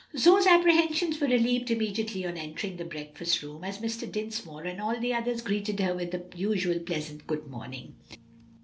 [0.17, 4.11] Zoe's apprehensions were relieved immediately on entering the breakfast room, as Mr.
[4.11, 7.93] Dinsmore and all the others greeted her with the usual pleasant "Good morning."